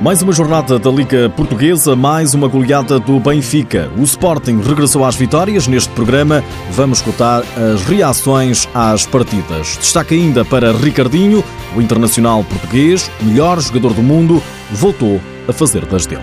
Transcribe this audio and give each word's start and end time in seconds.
Mais 0.00 0.22
uma 0.22 0.32
jornada 0.32 0.78
da 0.78 0.90
Liga 0.90 1.28
Portuguesa, 1.28 1.94
mais 1.94 2.32
uma 2.32 2.48
goleada 2.48 2.98
do 2.98 3.20
Benfica. 3.20 3.90
O 3.98 4.02
Sporting 4.02 4.58
regressou 4.62 5.04
às 5.04 5.14
vitórias. 5.14 5.68
Neste 5.68 5.90
programa 5.90 6.42
vamos 6.70 7.00
escutar 7.00 7.42
as 7.42 7.82
reações 7.82 8.66
às 8.72 9.04
partidas. 9.04 9.76
Destaque 9.78 10.14
ainda 10.14 10.42
para 10.42 10.72
Ricardinho, 10.72 11.44
o 11.76 11.82
internacional 11.82 12.42
português, 12.44 13.10
melhor 13.20 13.60
jogador 13.60 13.92
do 13.92 14.02
mundo, 14.02 14.42
voltou 14.72 15.20
a 15.46 15.52
fazer 15.52 15.84
das 15.84 16.06
dele. 16.06 16.22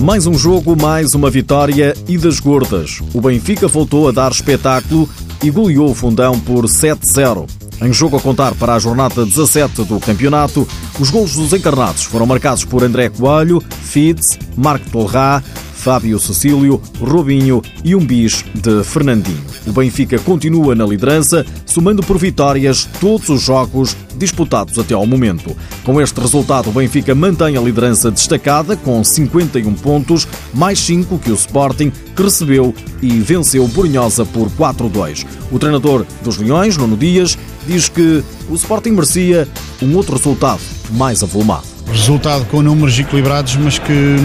Mais 0.00 0.26
um 0.26 0.34
jogo, 0.34 0.76
mais 0.76 1.14
uma 1.14 1.30
vitória 1.30 1.94
e 2.08 2.18
das 2.18 2.40
gordas. 2.40 3.00
O 3.14 3.20
Benfica 3.20 3.68
voltou 3.68 4.08
a 4.08 4.12
dar 4.12 4.32
espetáculo 4.32 5.08
e 5.44 5.48
goleou 5.48 5.90
o 5.90 5.94
fundão 5.94 6.40
por 6.40 6.64
7-0. 6.64 7.63
Em 7.82 7.92
jogo 7.92 8.16
a 8.16 8.20
contar 8.20 8.54
para 8.54 8.74
a 8.74 8.78
jornada 8.78 9.24
17 9.24 9.84
do 9.84 9.98
campeonato, 10.00 10.66
os 10.98 11.10
golos 11.10 11.34
dos 11.34 11.52
encarnados 11.52 12.04
foram 12.04 12.26
marcados 12.26 12.64
por 12.64 12.82
André 12.82 13.08
Coelho, 13.08 13.62
Fitz, 13.82 14.38
Marco 14.56 14.88
Torrá, 14.90 15.42
Fábio 15.84 16.18
Cecílio, 16.18 16.80
Robinho 16.98 17.60
e 17.84 17.94
um 17.94 18.02
bis 18.02 18.42
de 18.54 18.82
Fernandinho. 18.82 19.44
O 19.66 19.72
Benfica 19.72 20.18
continua 20.18 20.74
na 20.74 20.86
liderança, 20.86 21.44
somando 21.66 22.02
por 22.02 22.16
vitórias 22.16 22.88
todos 22.98 23.28
os 23.28 23.42
jogos 23.42 23.94
disputados 24.16 24.78
até 24.78 24.94
ao 24.94 25.04
momento. 25.04 25.54
Com 25.84 26.00
este 26.00 26.18
resultado, 26.18 26.70
o 26.70 26.72
Benfica 26.72 27.14
mantém 27.14 27.58
a 27.58 27.60
liderança 27.60 28.10
destacada 28.10 28.78
com 28.78 29.04
51 29.04 29.74
pontos, 29.74 30.26
mais 30.54 30.78
5 30.78 31.18
que 31.18 31.30
o 31.30 31.34
Sporting, 31.34 31.92
que 32.16 32.22
recebeu 32.22 32.74
e 33.02 33.20
venceu 33.20 33.68
Borinhosa 33.68 34.24
por 34.24 34.48
4-2. 34.52 35.26
O 35.52 35.58
treinador 35.58 36.06
dos 36.22 36.38
Leões, 36.38 36.78
Nuno 36.78 36.96
Dias, 36.96 37.36
diz 37.66 37.90
que 37.90 38.24
o 38.48 38.54
Sporting 38.54 38.92
merecia 38.92 39.46
um 39.82 39.94
outro 39.94 40.16
resultado 40.16 40.62
mais 40.92 41.22
avolumado. 41.22 41.66
Resultado 41.88 42.46
com 42.46 42.62
números 42.62 42.98
equilibrados, 42.98 43.54
mas 43.56 43.78
que 43.78 44.16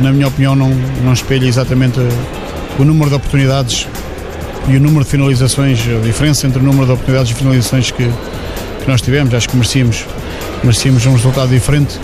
na 0.00 0.12
minha 0.12 0.28
opinião, 0.28 0.56
não, 0.56 0.70
não 1.04 1.12
espelha 1.12 1.46
exatamente 1.46 1.98
o 2.78 2.84
número 2.84 3.10
de 3.10 3.16
oportunidades 3.16 3.86
e 4.68 4.76
o 4.76 4.80
número 4.80 5.04
de 5.04 5.10
finalizações, 5.10 5.80
a 5.80 6.04
diferença 6.04 6.46
entre 6.46 6.60
o 6.60 6.62
número 6.62 6.86
de 6.86 6.92
oportunidades 6.92 7.32
e 7.32 7.34
finalizações 7.34 7.90
que, 7.90 8.04
que 8.04 8.88
nós 8.88 9.00
tivemos. 9.00 9.34
Acho 9.34 9.48
que 9.48 9.56
merecíamos, 9.56 10.06
merecíamos 10.62 11.04
um 11.06 11.12
resultado 11.12 11.50
diferente 11.50 11.98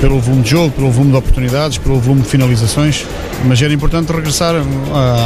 pelo 0.00 0.20
volume 0.20 0.42
de 0.42 0.50
jogo, 0.50 0.70
pelo 0.70 0.90
volume 0.90 1.10
de 1.12 1.18
oportunidades, 1.18 1.78
pelo 1.78 1.98
volume 1.98 2.22
de 2.22 2.28
finalizações, 2.28 3.04
mas 3.44 3.60
era 3.60 3.72
importante 3.72 4.12
regressar 4.12 4.54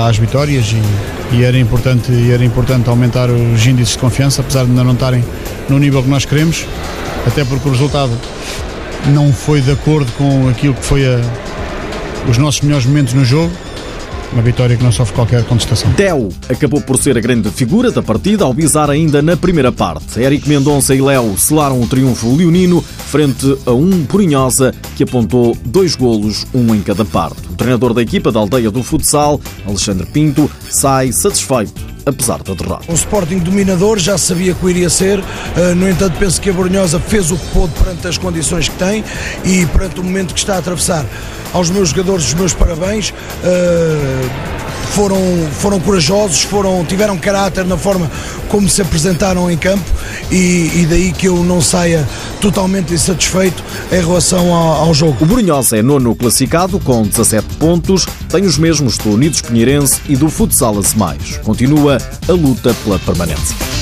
às 0.06 0.16
vitórias 0.16 0.72
e, 0.72 1.36
e, 1.36 1.44
era, 1.44 1.58
importante, 1.58 2.10
e 2.10 2.30
era 2.30 2.44
importante 2.44 2.88
aumentar 2.88 3.28
os 3.30 3.66
índices 3.66 3.94
de 3.94 3.98
confiança, 3.98 4.40
apesar 4.40 4.64
de 4.64 4.70
ainda 4.70 4.84
não 4.84 4.94
estarem 4.94 5.24
no 5.68 5.78
nível 5.78 6.02
que 6.02 6.08
nós 6.08 6.24
queremos, 6.24 6.66
até 7.27 7.44
porque 7.44 7.68
o 7.68 7.72
resultado 7.72 8.12
não 9.08 9.33
foi 9.33 9.60
de 9.60 9.72
acordo 9.72 10.10
com 10.12 10.48
aquilo 10.48 10.74
que 10.74 10.84
foi 10.84 11.05
a, 11.06 11.20
os 12.28 12.39
nossos 12.39 12.61
melhores 12.61 12.87
momentos 12.87 13.15
no 13.15 13.25
jogo. 13.25 13.53
Uma 14.33 14.41
vitória 14.41 14.77
que 14.77 14.83
não 14.83 14.91
sofre 14.91 15.15
qualquer 15.15 15.45
contestação. 15.45 15.92
Teo 15.92 16.31
acabou 16.48 16.81
por 16.81 16.97
ser 16.97 17.19
a 17.19 17.20
grande 17.20 17.51
figura 17.51 17.91
da 17.91 18.03
partida 18.03 18.45
ao 18.45 18.55
bizar 18.55 18.89
ainda 18.89 19.20
na 19.20 19.37
primeira 19.37 19.70
parte. 19.70 20.19
Eric 20.19 20.48
Mendonça 20.48 20.95
e 20.95 21.03
Léo 21.03 21.37
selaram 21.37 21.81
o 21.83 21.87
triunfo 21.87 22.34
leonino 22.34 22.81
frente 22.81 23.59
a 23.67 23.73
um 23.73 24.06
Porinhosa 24.06 24.75
que 24.97 25.03
apontou 25.03 25.55
dois 25.67 25.95
golos, 25.95 26.47
um 26.55 26.75
em 26.75 26.81
cada 26.81 27.05
parte. 27.05 27.42
O 27.51 27.56
treinador 27.56 27.92
da 27.92 28.01
equipa 28.01 28.33
da 28.33 28.41
aldeia 28.41 28.70
do 28.70 28.83
futsal, 28.83 29.39
Alexandre 29.67 30.07
Pinto, 30.07 30.51
sai 30.70 31.12
satisfeito 31.12 31.92
apesar 32.06 32.42
da 32.42 32.55
derrota. 32.55 32.84
Um 32.89 32.95
Sporting 32.95 33.39
dominador, 33.39 33.98
já 33.98 34.17
sabia 34.19 34.55
que 34.55 34.64
o 34.64 34.70
iria 34.70 34.91
ser, 34.91 35.19
uh, 35.19 35.75
no 35.77 35.89
entanto 35.89 36.17
penso 36.19 36.41
que 36.41 36.50
a 36.50 36.53
Boronhosa 36.53 37.00
fez 37.00 37.31
o 37.31 37.36
que 37.36 37.47
pôde 37.48 37.72
perante 37.75 38.06
as 38.06 38.19
condições 38.19 38.69
que 38.69 38.77
tem 38.77 39.05
e 39.45 39.67
perante 39.67 40.00
o 40.00 40.05
momento 40.05 40.34
que 40.34 40.41
está 40.41 40.55
a 40.56 40.58
atravessar. 40.58 41.05
Aos 41.53 41.70
meus 41.70 41.91
jogadores, 41.91 42.27
os 42.27 42.34
meus 42.34 42.55
parabéns. 42.55 43.11
Uh, 43.11 44.73
foram, 44.92 45.18
foram 45.58 45.80
corajosos, 45.80 46.42
foram, 46.42 46.85
tiveram 46.85 47.17
caráter 47.17 47.64
na 47.64 47.79
forma 47.79 48.11
como 48.48 48.69
se 48.69 48.83
apresentaram 48.83 49.51
em 49.51 49.57
campo 49.57 49.84
e, 50.30 50.70
e 50.83 50.86
daí 50.89 51.13
que 51.13 51.29
eu 51.29 51.42
não 51.42 51.63
saia 51.63 52.07
totalmente 52.40 52.92
insatisfeito 52.92 53.63
em 53.90 54.01
relação 54.01 54.52
ao, 54.52 54.89
ao 54.89 54.95
jogo. 54.95 55.17
O 55.20 55.27
Brunhosa 55.27 55.79
é 55.79 55.83
nono 55.83 56.14
classificado 56.14 56.79
com 56.79 57.02
17 57.02 57.52
pontos, 57.62 58.06
tem 58.28 58.45
os 58.45 58.58
mesmos 58.58 58.98
do 58.98 59.11
Unidos 59.11 59.40
Pinheirense 59.40 60.00
e 60.08 60.17
do 60.17 60.28
Futsal 60.28 60.77
Azemais. 60.77 61.39
Continua 61.45 61.96
a 62.28 62.33
luta 62.33 62.74
pela 62.83 62.98
permanência. 62.98 63.82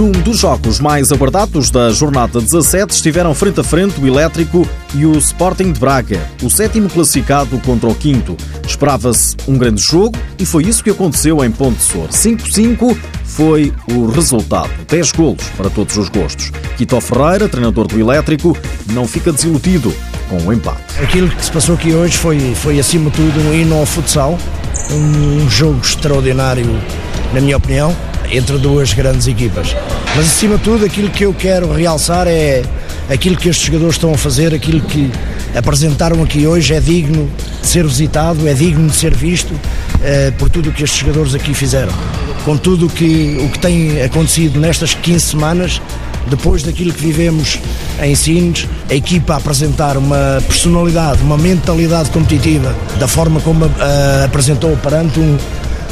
Num 0.00 0.12
dos 0.12 0.38
jogos 0.38 0.80
mais 0.80 1.12
aguardados 1.12 1.70
da 1.70 1.90
jornada 1.90 2.40
17 2.40 2.90
estiveram 2.90 3.34
frente 3.34 3.60
a 3.60 3.62
frente 3.62 4.00
o 4.00 4.06
Elétrico 4.06 4.66
e 4.94 5.04
o 5.04 5.12
Sporting 5.18 5.72
de 5.72 5.78
Braga, 5.78 6.26
o 6.42 6.48
sétimo 6.48 6.88
classificado 6.88 7.58
contra 7.58 7.86
o 7.86 7.94
quinto. 7.94 8.34
Esperava-se 8.66 9.36
um 9.46 9.58
grande 9.58 9.82
jogo 9.82 10.16
e 10.38 10.46
foi 10.46 10.64
isso 10.64 10.82
que 10.82 10.88
aconteceu 10.88 11.44
em 11.44 11.50
Ponte 11.50 11.82
Sor. 11.82 12.08
5-5 12.08 12.96
foi 13.24 13.74
o 13.92 14.06
resultado. 14.06 14.70
10 14.88 15.12
golos 15.12 15.44
para 15.54 15.68
todos 15.68 15.98
os 15.98 16.08
gostos. 16.08 16.50
Quito 16.78 16.98
Ferreira, 16.98 17.46
treinador 17.46 17.86
do 17.86 18.00
Elétrico, 18.00 18.56
não 18.94 19.06
fica 19.06 19.30
desiludido 19.30 19.94
com 20.30 20.38
o 20.38 20.50
empate. 20.50 20.80
Aquilo 21.02 21.28
que 21.28 21.44
se 21.44 21.52
passou 21.52 21.74
aqui 21.74 21.92
hoje 21.92 22.16
foi, 22.16 22.38
foi 22.54 22.80
acima 22.80 23.10
de 23.10 23.16
tudo 23.16 23.38
um 23.38 23.52
hino 23.52 23.76
ao 23.76 23.84
futsal, 23.84 24.38
um 24.90 25.50
jogo 25.50 25.78
extraordinário, 25.82 26.64
na 27.34 27.40
minha 27.42 27.58
opinião 27.58 27.94
entre 28.30 28.58
duas 28.58 28.92
grandes 28.92 29.26
equipas. 29.26 29.74
Mas 30.16 30.26
acima 30.26 30.56
de 30.56 30.62
tudo, 30.62 30.84
aquilo 30.84 31.10
que 31.10 31.24
eu 31.24 31.34
quero 31.34 31.72
realçar 31.72 32.26
é 32.26 32.62
aquilo 33.08 33.36
que 33.36 33.48
estes 33.48 33.66
jogadores 33.66 33.96
estão 33.96 34.12
a 34.14 34.18
fazer, 34.18 34.54
aquilo 34.54 34.80
que 34.80 35.10
apresentaram 35.54 36.22
aqui 36.22 36.46
hoje 36.46 36.74
é 36.74 36.80
digno 36.80 37.28
de 37.60 37.66
ser 37.66 37.84
visitado, 37.84 38.46
é 38.48 38.54
digno 38.54 38.88
de 38.88 38.96
ser 38.96 39.14
visto 39.14 39.52
eh, 40.02 40.32
por 40.38 40.48
tudo 40.48 40.70
o 40.70 40.72
que 40.72 40.84
estes 40.84 41.00
jogadores 41.00 41.34
aqui 41.34 41.52
fizeram. 41.52 41.92
Com 42.44 42.56
tudo 42.56 42.88
que, 42.88 43.38
o 43.44 43.48
que 43.50 43.58
tem 43.58 44.00
acontecido 44.02 44.58
nestas 44.58 44.94
15 44.94 45.20
semanas, 45.20 45.80
depois 46.28 46.62
daquilo 46.62 46.92
que 46.92 47.00
vivemos 47.00 47.58
em 48.00 48.14
Sines, 48.14 48.66
a 48.88 48.94
equipa 48.94 49.34
a 49.34 49.36
apresentar 49.36 49.96
uma 49.96 50.42
personalidade, 50.46 51.22
uma 51.22 51.36
mentalidade 51.36 52.10
competitiva, 52.10 52.74
da 52.98 53.08
forma 53.08 53.40
como 53.40 53.64
a, 53.64 54.24
apresentou 54.24 54.76
perante 54.76 55.18
um, 55.18 55.36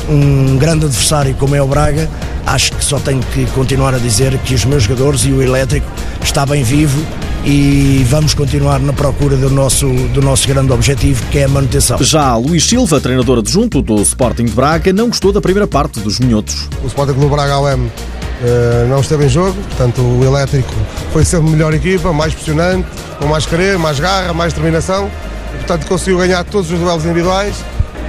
um 0.08 0.56
grande 0.56 0.86
adversário 0.86 1.34
como 1.34 1.54
é 1.54 1.62
o 1.62 1.66
Braga, 1.66 2.08
acho 2.46 2.72
que 2.72 2.84
só 2.84 2.98
tenho 2.98 3.20
que 3.34 3.46
continuar 3.46 3.94
a 3.94 3.98
dizer 3.98 4.36
que 4.38 4.54
os 4.54 4.64
meus 4.64 4.84
jogadores 4.84 5.24
e 5.24 5.32
o 5.32 5.42
elétrico 5.42 5.86
está 6.22 6.46
bem 6.46 6.62
vivo 6.62 7.04
e 7.44 8.04
vamos 8.08 8.34
continuar 8.34 8.80
na 8.80 8.92
procura 8.92 9.36
do 9.36 9.50
nosso, 9.50 9.86
do 10.14 10.20
nosso 10.20 10.48
grande 10.48 10.72
objetivo, 10.72 11.24
que 11.30 11.38
é 11.38 11.44
a 11.44 11.48
manutenção. 11.48 11.98
Já 12.02 12.36
Luís 12.36 12.66
Silva, 12.66 13.00
treinador 13.00 13.38
adjunto 13.38 13.80
do 13.82 14.00
Sporting 14.02 14.46
de 14.46 14.52
Braga, 14.52 14.92
não 14.92 15.08
gostou 15.08 15.32
da 15.32 15.40
primeira 15.40 15.66
parte 15.66 16.00
dos 16.00 16.18
minhotos. 16.18 16.68
O 16.82 16.86
Sporting 16.86 17.14
Clube 17.14 17.30
Braga 17.30 17.58
OM 17.58 17.86
uh, 17.86 17.90
eh, 18.42 18.86
não 18.88 19.00
esteve 19.00 19.26
em 19.26 19.28
jogo, 19.28 19.56
portanto 19.68 20.00
o 20.00 20.24
elétrico 20.24 20.72
foi 21.12 21.24
sempre 21.24 21.48
a 21.48 21.50
melhor 21.50 21.74
equipa, 21.74 22.12
mais 22.12 22.34
pressionante, 22.34 22.88
com 23.18 23.26
mais 23.26 23.46
querer, 23.46 23.78
mais 23.78 24.00
garra, 24.00 24.32
mais 24.32 24.52
determinação, 24.52 25.10
portanto 25.58 25.86
conseguiu 25.86 26.18
ganhar 26.18 26.44
todos 26.44 26.70
os 26.70 26.78
duelos 26.78 27.04
individuais 27.04 27.54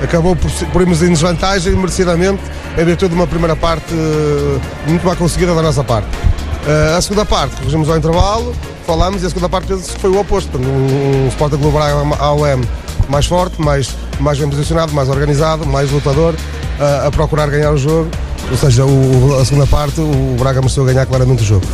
acabou 0.02 0.36
por, 0.36 0.52
por 0.72 0.82
irmos 0.82 1.02
em 1.02 1.10
desvantagem, 1.10 1.76
merecidamente, 1.76 2.42
em 2.78 2.86
virtude 2.86 3.10
de 3.10 3.16
uma 3.16 3.28
primeira 3.28 3.56
parte 3.56 3.94
uh, 3.94 4.62
muito 4.88 5.06
mal 5.06 5.16
conseguida 5.16 5.54
da 5.54 5.62
nossa 5.62 5.84
parte. 5.84 6.08
Uh, 6.08 6.98
a 6.98 7.02
segunda 7.02 7.26
parte, 7.26 7.56
corrigimos 7.58 7.90
ao 7.90 7.98
intervalo, 7.98 8.56
falamos 8.86 9.24
e 9.24 9.26
a 9.26 9.30
segunda 9.30 9.50
parte 9.50 9.74
foi 10.00 10.10
o 10.10 10.20
oposto. 10.20 10.58
Um, 10.58 11.26
um 11.26 11.28
Sport 11.30 11.52
Clube 11.52 11.72
Braga 11.72 11.96
AOM 12.20 12.62
mais 13.10 13.25
forte, 13.25 13.62
mais, 13.62 13.96
mais 14.19 14.38
bem 14.38 14.50
posicionado, 14.50 14.94
mais 14.94 15.10
organizado, 15.10 15.66
mais 15.66 15.92
lutador, 15.92 16.34
uh, 16.34 17.07
a 17.07 17.12
procurar 17.12 17.50
ganhar 17.50 17.72
o 17.72 17.78
jogo 17.78 18.10
ou 18.51 18.57
seja, 18.57 18.86
o, 18.86 19.40
a 19.40 19.46
segunda 19.46 19.68
parte 19.68 20.00
o 20.01 20.36
Braga 20.38 20.62
mostrou 20.62 20.86
ganhar 20.86 21.06
claramente 21.06 21.44
o 21.44 21.46
jogo. 21.46 21.66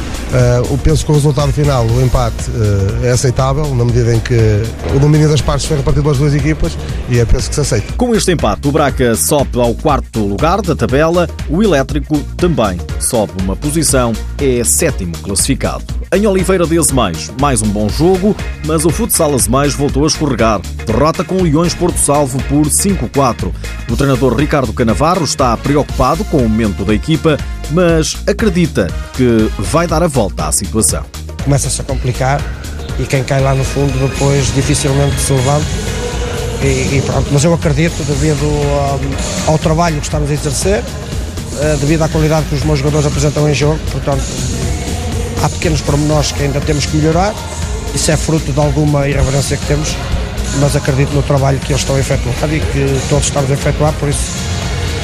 Uh, 0.71 0.77
penso 0.79 1.05
que 1.05 1.11
o 1.11 1.15
resultado 1.15 1.51
final, 1.51 1.85
o 1.85 2.01
empate, 2.01 2.49
uh, 2.49 3.05
é 3.05 3.11
aceitável, 3.11 3.73
na 3.73 3.85
medida 3.85 4.13
em 4.13 4.19
que 4.19 4.35
o 4.95 4.99
domínio 4.99 5.29
das 5.29 5.41
partes 5.41 5.65
foi 5.65 5.77
repartido 5.77 6.03
pelas 6.03 6.17
duas 6.17 6.33
equipas 6.33 6.77
e 7.09 7.19
é 7.19 7.25
penso 7.25 7.49
que 7.49 7.55
se 7.55 7.61
aceita. 7.61 7.93
Com 7.93 8.13
este 8.13 8.31
empate, 8.31 8.67
o 8.67 8.71
Braga 8.71 9.15
sobe 9.15 9.59
ao 9.59 9.73
quarto 9.73 10.19
lugar 10.19 10.61
da 10.61 10.75
tabela, 10.75 11.29
o 11.49 11.63
Elétrico 11.63 12.17
também 12.37 12.79
sobe 12.99 13.33
uma 13.41 13.55
posição, 13.55 14.13
é 14.39 14.63
sétimo 14.63 15.13
classificado. 15.19 15.85
Em 16.13 16.27
Oliveira 16.27 16.65
de 16.67 16.77
Azemais, 16.77 17.31
mais 17.39 17.61
um 17.61 17.67
bom 17.67 17.89
jogo, 17.89 18.35
mas 18.65 18.85
o 18.85 18.89
futsal 18.89 19.33
Azemais 19.33 19.73
voltou 19.73 20.03
a 20.03 20.07
escorregar. 20.07 20.61
Derrota 20.85 21.23
com 21.23 21.35
o 21.35 21.43
Leões 21.43 21.73
Porto 21.73 21.97
Salvo 21.97 22.41
por 22.43 22.67
5-4. 22.67 23.51
O 23.89 23.97
treinador 23.97 24.35
Ricardo 24.35 24.71
Canavarro 24.73 25.23
está 25.23 25.55
preocupado 25.57 26.23
com 26.25 26.37
o 26.37 26.49
momento 26.49 26.85
da 26.85 26.93
equipa, 26.93 27.37
mas 27.71 28.17
acredita 28.27 28.87
que 29.13 29.49
vai 29.59 29.87
dar 29.87 30.03
a 30.03 30.07
volta 30.07 30.47
à 30.47 30.51
situação. 30.51 31.03
Começa-se 31.43 31.81
a 31.81 31.83
complicar 31.83 32.41
e 32.99 33.03
quem 33.03 33.23
cai 33.23 33.41
lá 33.41 33.53
no 33.53 33.63
fundo 33.63 33.93
depois 34.07 34.53
dificilmente 34.53 35.19
se 35.19 35.33
levanta 35.33 35.65
E, 36.61 36.97
e 36.97 37.03
pronto, 37.05 37.27
mas 37.31 37.43
eu 37.43 37.53
acredito, 37.53 38.03
devido 38.03 38.45
ao, 39.45 39.53
ao 39.53 39.59
trabalho 39.59 39.97
que 39.97 40.05
estamos 40.05 40.29
a 40.29 40.33
exercer, 40.33 40.79
uh, 40.79 41.77
devido 41.77 42.03
à 42.03 42.09
qualidade 42.09 42.45
que 42.47 42.55
os 42.55 42.63
meus 42.63 42.79
jogadores 42.79 43.05
apresentam 43.05 43.49
em 43.49 43.53
jogo, 43.53 43.79
portanto, 43.91 44.23
há 45.43 45.49
pequenos 45.49 45.81
pormenores 45.81 46.31
que 46.31 46.43
ainda 46.43 46.59
temos 46.61 46.85
que 46.85 46.97
melhorar. 46.97 47.33
Isso 47.93 48.11
é 48.11 48.17
fruto 48.17 48.51
de 48.51 48.59
alguma 48.59 49.07
irreverência 49.07 49.55
que 49.57 49.65
temos, 49.67 49.95
mas 50.59 50.75
acredito 50.75 51.11
no 51.13 51.23
trabalho 51.23 51.59
que 51.59 51.71
eles 51.71 51.81
estão 51.81 51.95
a 51.95 51.99
efetuar 51.99 52.53
e 52.53 52.59
que 52.59 53.01
todos 53.09 53.25
estamos 53.25 53.49
a 53.49 53.53
efetuar, 53.53 53.93
por 53.93 54.09
isso 54.09 54.31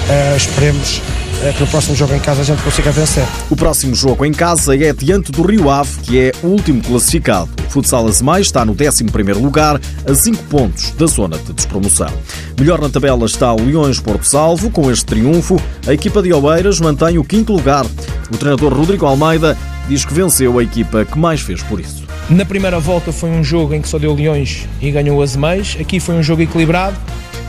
uh, 0.10 0.38
esperemos 0.38 1.02
é 1.44 1.52
que 1.52 1.62
no 1.62 1.68
próximo 1.68 1.96
jogo 1.96 2.14
em 2.14 2.20
casa 2.20 2.42
a 2.42 2.44
gente 2.44 2.62
consiga 2.62 2.92
vencer. 2.92 3.26
O 3.50 3.56
próximo 3.56 3.96
jogo 3.96 4.24
em 4.24 4.32
casa 4.32 4.76
é 4.76 4.94
diante 4.94 5.32
do 5.32 5.42
Rio 5.42 5.72
Ave, 5.72 6.00
que 6.02 6.20
é 6.20 6.32
o 6.44 6.48
último 6.48 6.84
classificado. 6.84 7.50
O 7.68 7.70
Futsal 7.72 8.08
Azemais 8.08 8.46
está 8.46 8.64
no 8.64 8.74
11 8.74 9.04
lugar, 9.42 9.82
a 10.08 10.14
5 10.14 10.44
pontos 10.44 10.92
da 10.92 11.08
zona 11.08 11.40
de 11.40 11.52
despromoção. 11.54 12.12
Melhor 12.60 12.80
na 12.80 12.90
tabela 12.90 13.26
está 13.26 13.52
o 13.54 13.66
Leões 13.66 14.00
Porto 14.00 14.24
Salvo. 14.24 14.70
Com 14.70 14.92
este 14.92 15.06
triunfo, 15.06 15.60
a 15.88 15.94
equipa 15.94 16.22
de 16.22 16.32
Oeiras 16.32 16.80
mantém 16.80 17.18
o 17.18 17.24
quinto 17.24 17.54
lugar. 17.54 17.86
O 18.32 18.38
treinador 18.38 18.72
Rodrigo 18.72 19.08
Almeida 19.08 19.58
diz 19.88 20.06
que 20.06 20.14
venceu 20.14 20.58
a 20.60 20.64
equipa 20.64 21.06
que 21.06 21.18
mais 21.18 21.42
fez 21.42 21.62
por 21.64 21.80
isso. 21.80 22.06
Na 22.30 22.46
primeira 22.46 22.80
volta 22.80 23.12
foi 23.12 23.30
um 23.30 23.44
jogo 23.44 23.74
em 23.74 23.82
que 23.82 23.88
só 23.90 24.00
deu 24.00 24.14
Leões 24.14 24.68
e 24.82 24.92
ganhou 24.92 25.20
o 25.20 25.22
Azemais. 25.22 25.78
Aqui 25.80 26.00
foi 26.00 26.16
um 26.16 26.24
jogo 26.24 26.42
equilibrado, 26.42 26.96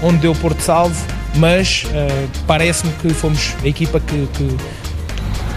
onde 0.03 0.19
deu 0.19 0.35
Porto 0.35 0.61
Salvo 0.61 1.01
mas 1.37 1.85
uh, 1.85 2.29
parece-me 2.47 2.93
que 2.95 3.11
fomos 3.11 3.55
a 3.63 3.69
equipa 3.69 4.01
que, 4.01 4.27
que, 4.35 4.57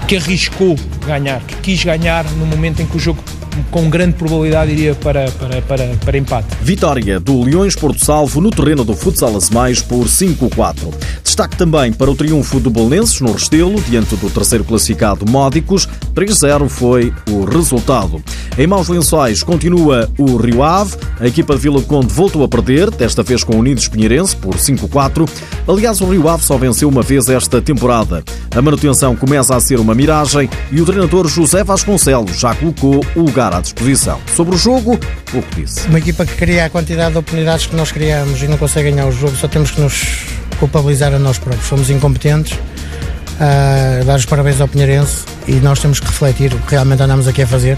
que 0.07 0.17
arriscou 0.17 0.75
ganhar, 1.05 1.41
que 1.41 1.55
quis 1.55 1.83
ganhar 1.83 2.23
no 2.31 2.45
momento 2.45 2.81
em 2.81 2.85
que 2.85 2.97
o 2.97 2.99
jogo 2.99 3.23
com 3.71 3.89
grande 3.89 4.13
probabilidade 4.13 4.71
iria 4.71 4.93
para, 4.95 5.31
para, 5.31 5.61
para, 5.61 5.87
para 6.03 6.17
empate. 6.17 6.47
Vitória 6.61 7.19
do 7.19 7.43
Leões 7.43 7.75
Porto 7.75 8.03
Salvo 8.03 8.41
no 8.41 8.51
terreno 8.51 8.83
do 8.83 8.95
Futsal 8.95 9.31
Mais 9.51 9.81
por 9.81 10.05
5-4. 10.05 10.93
Destaque 11.23 11.57
também 11.57 11.91
para 11.91 12.09
o 12.09 12.15
triunfo 12.15 12.59
do 12.59 12.69
Bolonenses 12.69 13.19
no 13.21 13.31
Restelo, 13.31 13.81
diante 13.81 14.15
do 14.15 14.29
terceiro 14.29 14.63
classificado 14.63 15.29
Módicos. 15.29 15.87
3-0 16.13 16.69
foi 16.69 17.13
o 17.29 17.45
resultado. 17.45 18.23
Em 18.57 18.65
maus 18.65 18.87
lençóis 18.87 19.43
continua 19.43 20.09
o 20.17 20.37
Rio 20.37 20.63
Ave. 20.63 20.95
A 21.19 21.27
equipa 21.27 21.55
de 21.55 21.59
Vila 21.59 21.81
Conde 21.81 22.13
voltou 22.13 22.41
a 22.41 22.47
perder, 22.47 22.89
desta 22.89 23.21
vez 23.21 23.43
com 23.43 23.57
o 23.57 23.59
Unidos 23.59 23.89
Pinheirense 23.89 24.33
por 24.33 24.55
5-4. 24.55 25.29
Aliás, 25.67 25.99
o 25.99 26.09
Rio 26.09 26.29
Ave 26.29 26.41
só 26.41 26.57
venceu 26.57 26.87
uma 26.87 27.01
vez 27.01 27.27
esta 27.27 27.61
temporada. 27.61 28.23
A 28.55 28.61
manutenção 28.61 29.13
começa 29.13 29.53
a 29.53 29.59
ser 29.59 29.77
uma 29.77 29.93
miragem 29.93 30.49
e 30.71 30.79
o 30.79 30.85
treinador 30.85 31.27
José 31.27 31.65
Vasconcelos 31.65 32.39
já 32.39 32.55
colocou 32.55 33.05
o 33.13 33.23
lugar 33.23 33.53
à 33.53 33.59
disposição. 33.59 34.21
Sobre 34.33 34.55
o 34.55 34.57
jogo, 34.57 34.97
o 35.33 35.41
que 35.41 35.61
disse. 35.61 35.85
Uma 35.89 35.99
equipa 35.99 36.25
que 36.25 36.35
cria 36.35 36.63
a 36.63 36.69
quantidade 36.69 37.11
de 37.11 37.17
oportunidades 37.17 37.65
que 37.65 37.75
nós 37.75 37.91
criamos 37.91 38.41
e 38.41 38.47
não 38.47 38.57
consegue 38.57 38.89
ganhar 38.89 39.05
o 39.05 39.11
jogo, 39.11 39.35
só 39.35 39.49
temos 39.49 39.71
que 39.71 39.81
nos 39.81 40.23
culpabilizar 40.61 41.13
a 41.13 41.19
nós 41.19 41.37
próprios. 41.37 41.67
Fomos 41.67 41.89
incompetentes. 41.89 42.53
Uh, 42.53 44.05
dar 44.05 44.15
os 44.15 44.25
parabéns 44.25 44.61
ao 44.61 44.67
Pinheirense 44.69 45.25
e 45.45 45.55
nós 45.55 45.79
temos 45.79 45.99
que 45.99 46.05
refletir 46.05 46.53
o 46.53 46.57
que 46.59 46.71
realmente 46.71 47.03
andamos 47.03 47.27
aqui 47.27 47.41
a 47.41 47.47
fazer 47.47 47.77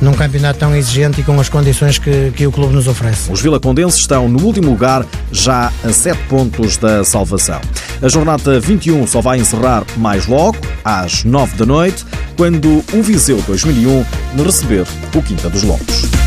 num 0.00 0.12
campeonato 0.12 0.58
tão 0.58 0.74
exigente 0.74 1.20
e 1.20 1.24
com 1.24 1.38
as 1.40 1.48
condições 1.48 1.98
que, 1.98 2.32
que 2.32 2.46
o 2.46 2.52
clube 2.52 2.74
nos 2.74 2.86
oferece. 2.86 3.30
Os 3.32 3.40
vilacondenses 3.40 4.00
estão 4.00 4.28
no 4.28 4.42
último 4.44 4.70
lugar, 4.70 5.04
já 5.32 5.72
a 5.84 5.92
7 5.92 6.18
pontos 6.28 6.76
da 6.76 7.04
salvação. 7.04 7.60
A 8.02 8.08
jornada 8.08 8.60
21 8.60 9.06
só 9.06 9.20
vai 9.20 9.38
encerrar 9.38 9.84
mais 9.96 10.26
logo, 10.26 10.58
às 10.84 11.24
9 11.24 11.56
da 11.56 11.66
noite, 11.66 12.04
quando 12.36 12.84
o 12.92 13.02
Viseu 13.02 13.42
2001 13.46 14.04
receber 14.44 14.86
o 15.14 15.22
Quinta 15.22 15.48
dos 15.48 15.62
Lobos. 15.62 16.25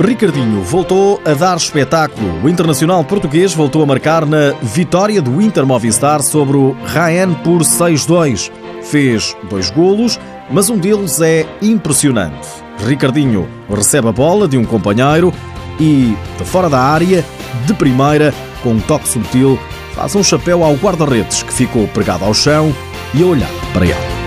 Ricardinho 0.00 0.62
voltou 0.62 1.20
a 1.24 1.34
dar 1.34 1.56
espetáculo. 1.56 2.44
O 2.44 2.48
internacional 2.48 3.02
português 3.02 3.52
voltou 3.52 3.82
a 3.82 3.86
marcar 3.86 4.24
na 4.24 4.52
vitória 4.62 5.20
do 5.20 5.42
Inter 5.42 5.66
Movistar 5.66 6.22
sobre 6.22 6.56
o 6.56 6.76
Raen 6.84 7.34
por 7.42 7.62
6-2. 7.62 8.52
Fez 8.82 9.36
dois 9.50 9.70
golos, 9.70 10.18
mas 10.50 10.70
um 10.70 10.78
deles 10.78 11.20
é 11.20 11.44
impressionante. 11.60 12.48
Ricardinho 12.86 13.48
recebe 13.68 14.08
a 14.08 14.12
bola 14.12 14.46
de 14.46 14.56
um 14.56 14.64
companheiro 14.64 15.34
e, 15.80 16.16
de 16.38 16.44
fora 16.44 16.70
da 16.70 16.78
área, 16.78 17.24
de 17.66 17.74
primeira, 17.74 18.32
com 18.62 18.70
um 18.70 18.80
toque 18.80 19.08
subtil, 19.08 19.58
faz 19.94 20.14
um 20.14 20.22
chapéu 20.22 20.62
ao 20.62 20.74
guarda-redes 20.74 21.42
que 21.42 21.52
ficou 21.52 21.88
pregado 21.88 22.24
ao 22.24 22.32
chão 22.32 22.72
e 23.12 23.22
a 23.22 23.26
olhar 23.26 23.50
para 23.72 23.84
ele. 23.84 24.17